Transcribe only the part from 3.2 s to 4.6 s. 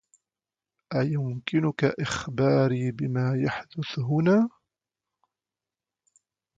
يحدث هنا؟